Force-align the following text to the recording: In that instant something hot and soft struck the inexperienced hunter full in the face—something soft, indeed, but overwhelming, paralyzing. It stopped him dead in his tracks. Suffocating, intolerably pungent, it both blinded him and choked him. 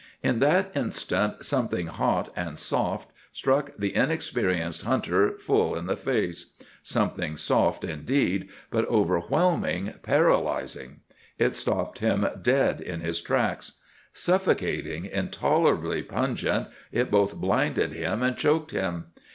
In 0.23 0.39
that 0.39 0.71
instant 0.75 1.45
something 1.45 1.85
hot 1.85 2.33
and 2.35 2.57
soft 2.57 3.11
struck 3.31 3.73
the 3.77 3.93
inexperienced 3.95 4.81
hunter 4.81 5.37
full 5.37 5.75
in 5.75 5.85
the 5.85 5.95
face—something 5.95 7.37
soft, 7.37 7.83
indeed, 7.83 8.49
but 8.71 8.87
overwhelming, 8.89 9.93
paralyzing. 10.01 11.01
It 11.37 11.53
stopped 11.55 11.99
him 11.99 12.27
dead 12.41 12.81
in 12.81 13.01
his 13.01 13.21
tracks. 13.21 13.73
Suffocating, 14.11 15.05
intolerably 15.05 16.01
pungent, 16.01 16.69
it 16.91 17.11
both 17.11 17.35
blinded 17.35 17.93
him 17.93 18.23
and 18.23 18.35
choked 18.35 18.71
him. 18.71 19.05